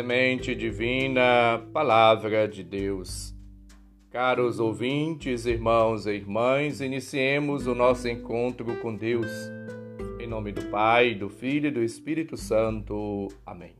[0.00, 3.34] Semente Divina, Palavra de Deus.
[4.10, 9.30] Caros ouvintes, irmãos e irmãs, iniciemos o nosso encontro com Deus.
[10.18, 13.28] Em nome do Pai, do Filho e do Espírito Santo.
[13.44, 13.74] Amém.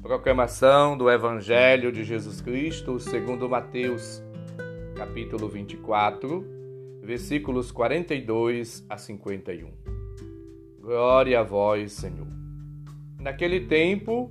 [0.00, 4.22] Proclamação do Evangelho de Jesus Cristo segundo Mateus,
[4.94, 6.46] capítulo 24,
[7.02, 9.68] versículos 42 a 51.
[10.80, 12.28] Glória a vós, Senhor.
[13.18, 14.30] Naquele tempo,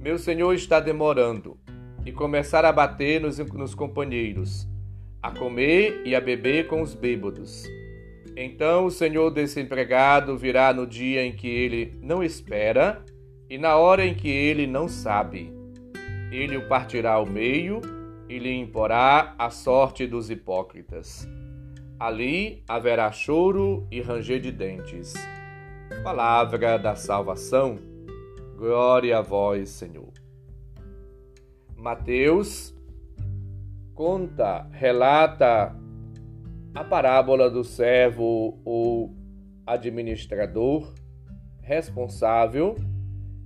[0.00, 1.58] Meu senhor está demorando,
[2.06, 4.68] e começar a bater nos, nos companheiros,
[5.20, 7.64] a comer e a beber com os bêbados.
[8.36, 13.04] Então o senhor desse empregado virá no dia em que ele não espera
[13.50, 15.52] e na hora em que ele não sabe.
[16.30, 17.80] Ele o partirá ao meio
[18.28, 21.28] e lhe imporá a sorte dos hipócritas.
[21.98, 25.14] Ali haverá choro e ranger de dentes.
[26.04, 27.95] Palavra da salvação.
[28.56, 30.12] Glória a vós, Senhor.
[31.76, 32.74] Mateus
[33.94, 35.76] conta, relata
[36.74, 39.14] a parábola do servo ou
[39.66, 40.94] administrador
[41.60, 42.76] responsável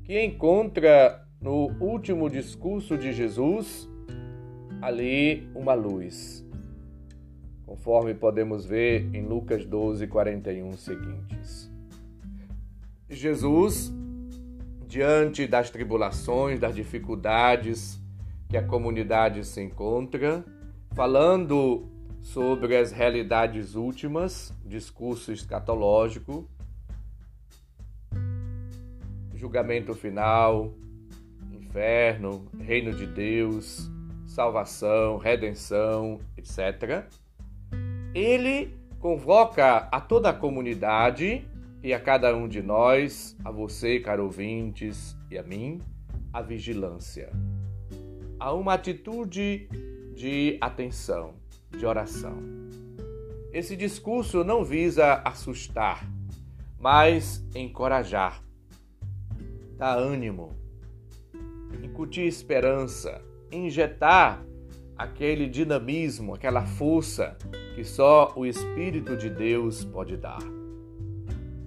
[0.05, 3.89] que encontra no último discurso de Jesus
[4.81, 6.47] ali uma luz,
[7.67, 11.69] conforme podemos ver em Lucas 12, 41 seguintes.
[13.09, 13.93] Jesus,
[14.91, 18.01] diante das tribulações, das dificuldades
[18.49, 20.45] que a comunidade se encontra,
[20.97, 21.89] falando
[22.21, 26.51] sobre as realidades últimas, discurso escatológico,
[29.33, 30.75] julgamento final,
[31.53, 33.89] inferno, reino de Deus,
[34.27, 37.05] salvação, redenção, etc.
[38.13, 41.49] Ele convoca a toda a comunidade
[41.83, 45.81] e a cada um de nós, a você, caro ouvintes, e a mim,
[46.33, 47.31] a vigilância.
[48.39, 49.69] A uma atitude
[50.15, 51.35] de atenção,
[51.71, 52.37] de oração.
[53.53, 56.09] Esse discurso não visa assustar,
[56.79, 58.43] mas encorajar
[59.81, 60.55] dar ânimo,
[61.83, 64.45] incutir esperança, injetar
[64.95, 67.35] aquele dinamismo, aquela força
[67.75, 70.60] que só o Espírito de Deus pode dar.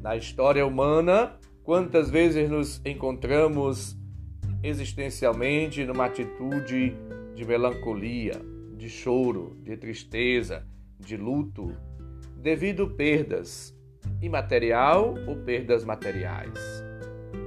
[0.04, 3.98] Na história humana, quantas vezes nos encontramos
[4.62, 6.94] existencialmente numa atitude
[7.34, 8.34] de melancolia,
[8.76, 10.68] de choro, de tristeza,
[11.00, 11.74] de luto,
[12.36, 13.74] devido perdas
[14.22, 16.84] imaterial ou perdas materiais.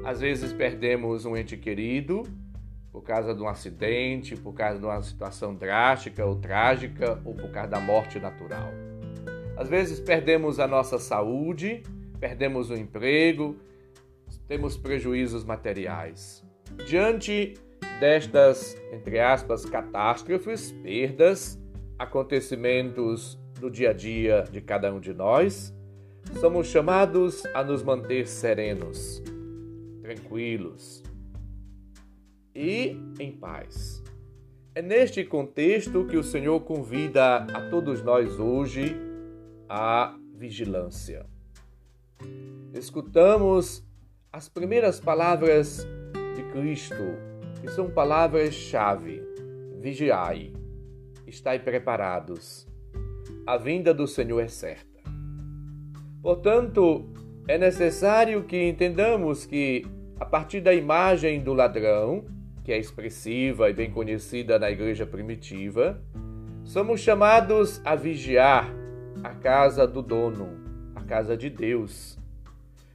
[0.02, 2.22] Às vezes perdemos um ente querido
[2.90, 7.50] por causa de um acidente, por causa de uma situação drástica ou trágica ou por
[7.50, 8.72] causa da morte natural.
[9.58, 11.82] Às vezes perdemos a nossa saúde,
[12.26, 13.56] perdemos o emprego,
[14.48, 16.44] temos prejuízos materiais.
[16.84, 17.54] Diante
[18.00, 21.56] destas, entre aspas, catástrofes, perdas,
[21.96, 25.72] acontecimentos do dia a dia de cada um de nós,
[26.40, 29.22] somos chamados a nos manter serenos,
[30.02, 31.04] tranquilos
[32.52, 34.02] e em paz.
[34.74, 38.96] É neste contexto que o Senhor convida a todos nós hoje
[39.68, 41.35] à vigilância.
[42.72, 43.84] Escutamos
[44.32, 45.86] as primeiras palavras
[46.34, 47.16] de Cristo,
[47.60, 49.22] que são palavras-chave:
[49.80, 50.52] vigiai,
[51.26, 52.66] estai preparados.
[53.46, 55.00] A vinda do Senhor é certa.
[56.20, 57.08] Portanto,
[57.48, 59.86] é necessário que entendamos que
[60.18, 62.24] a partir da imagem do ladrão,
[62.64, 66.02] que é expressiva e bem conhecida na igreja primitiva,
[66.64, 68.68] somos chamados a vigiar
[69.22, 70.65] a casa do dono,
[71.06, 72.18] casa de Deus.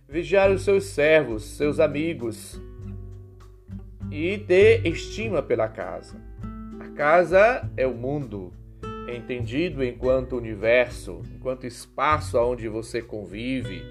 [0.07, 2.61] Vigiar os seus servos, seus amigos,
[4.11, 6.17] e ter estima pela casa.
[6.79, 8.53] A casa é o mundo,
[9.07, 13.81] entendido enquanto universo, enquanto espaço onde você convive,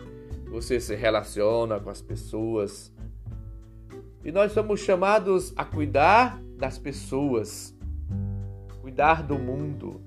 [0.50, 2.92] você se relaciona com as pessoas.
[4.22, 7.74] E nós somos chamados a cuidar das pessoas,
[8.82, 10.02] cuidar do mundo,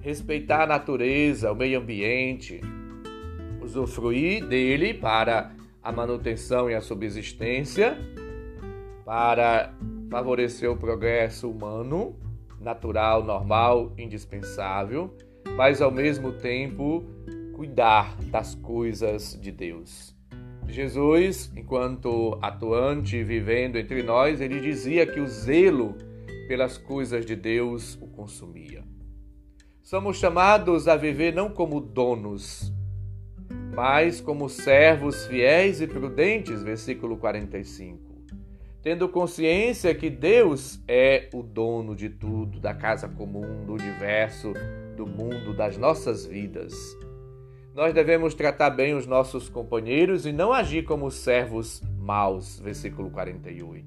[0.00, 2.60] respeitar a natureza, o meio ambiente,
[3.60, 5.52] usufruir dele para
[5.82, 7.96] a manutenção e a subsistência,
[9.04, 9.74] para
[10.10, 12.16] favorecer o progresso humano,
[12.60, 15.14] natural, normal, indispensável,
[15.56, 17.04] mas ao mesmo tempo
[17.54, 20.14] cuidar das coisas de Deus.
[20.68, 25.96] Jesus, enquanto atuante e vivendo entre nós, ele dizia que o zelo
[26.46, 28.79] pelas coisas de Deus o consumia.
[29.90, 32.72] Somos chamados a viver não como donos,
[33.74, 37.98] mas como servos fiéis e prudentes, versículo 45.
[38.84, 44.52] Tendo consciência que Deus é o dono de tudo, da casa comum, do universo,
[44.96, 46.72] do mundo, das nossas vidas.
[47.74, 53.84] Nós devemos tratar bem os nossos companheiros e não agir como servos maus, versículo 48.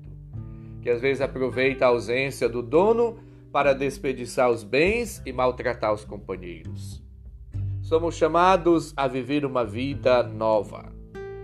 [0.82, 3.18] Que às vezes aproveita a ausência do dono
[3.54, 7.04] para desperdiçar os bens e maltratar os companheiros.
[7.84, 10.92] Somos chamados a viver uma vida nova,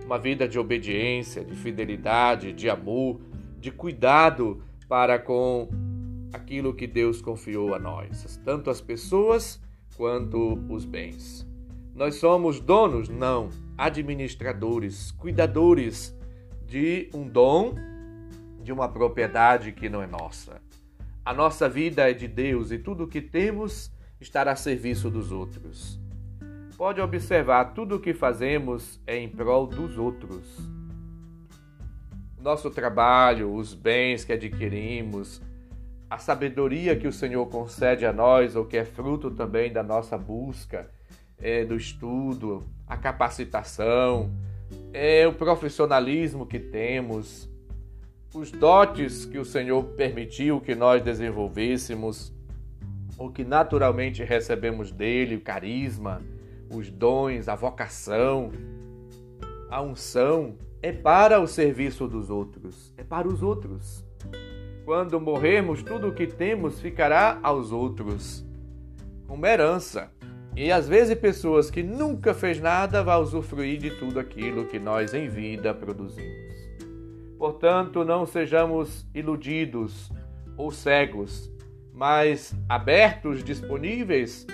[0.04, 3.20] uma vida de obediência, de fidelidade, de amor,
[3.60, 5.68] de cuidado para com
[6.32, 9.62] aquilo que Deus confiou a nós, tanto as pessoas
[9.96, 11.46] quanto os bens.
[11.94, 13.08] Nós somos donos?
[13.08, 16.12] Não, administradores, cuidadores
[16.66, 17.74] de um dom,
[18.60, 20.60] de uma propriedade que não é nossa.
[21.30, 25.30] A nossa vida é de Deus e tudo o que temos estará a serviço dos
[25.30, 25.96] outros.
[26.76, 30.58] Pode observar, tudo o que fazemos é em prol dos outros.
[32.36, 35.40] Nosso trabalho, os bens que adquirimos,
[36.10, 40.18] a sabedoria que o Senhor concede a nós, ou que é fruto também da nossa
[40.18, 40.90] busca,
[41.40, 44.32] é, do estudo, a capacitação,
[44.92, 47.48] é, o profissionalismo que temos,
[48.32, 52.32] os dotes que o Senhor permitiu que nós desenvolvêssemos,
[53.18, 56.22] ou que naturalmente recebemos dele, o carisma,
[56.72, 58.52] os dons, a vocação,
[59.68, 64.04] a unção, é para o serviço dos outros, é para os outros.
[64.84, 68.46] Quando morrermos, tudo o que temos ficará aos outros,
[69.26, 70.10] como herança.
[70.56, 75.14] E às vezes pessoas que nunca fez nada vão usufruir de tudo aquilo que nós
[75.14, 76.50] em vida produzimos.
[77.40, 80.12] Portanto, não sejamos iludidos
[80.58, 81.50] ou cegos,
[81.90, 84.46] mas abertos, disponíveis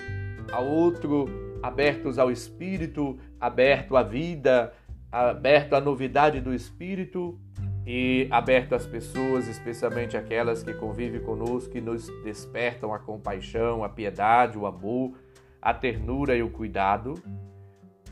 [0.52, 1.26] ao outro,
[1.60, 4.72] abertos ao Espírito, aberto à vida,
[5.10, 7.36] aberto à novidade do Espírito
[7.84, 13.88] e aberto às pessoas, especialmente aquelas que convivem conosco, que nos despertam a compaixão, a
[13.88, 15.18] piedade, o amor,
[15.60, 17.14] a ternura e o cuidado.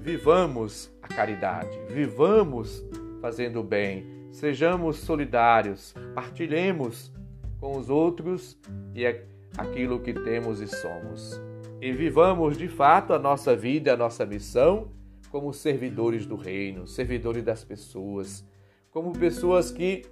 [0.00, 2.84] Vivamos a caridade, vivamos
[3.20, 7.12] fazendo o bem, Sejamos solidários, partilhemos
[7.60, 8.58] com os outros
[8.92, 9.06] e
[9.56, 11.40] aquilo que temos e somos.
[11.80, 14.90] E vivamos de fato a nossa vida, a nossa missão
[15.30, 18.44] como servidores do reino, servidores das pessoas,
[18.90, 20.02] como pessoas que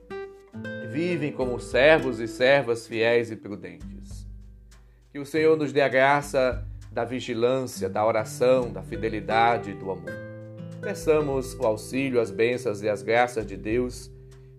[0.93, 4.25] vivem como servos e servas fiéis e prudentes.
[5.11, 9.91] Que o Senhor nos dê a graça da vigilância, da oração, da fidelidade e do
[9.91, 10.32] amor.
[10.83, 14.11] Peçamos o auxílio, as bênçãos e as graças de Deus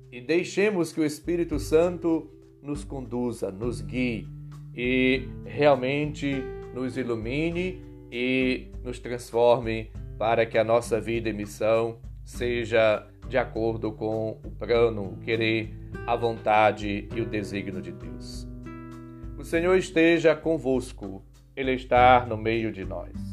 [0.09, 4.25] e deixemos que o Espírito Santo nos conduza, nos guie
[4.73, 6.41] e realmente
[6.73, 13.91] nos ilumine e nos transforme para que a nossa vida e missão seja de acordo
[13.91, 15.73] com o plano, o querer,
[16.07, 18.47] a vontade e o desígnio de Deus.
[19.37, 21.21] O Senhor esteja convosco,
[21.53, 23.32] Ele está no meio de nós.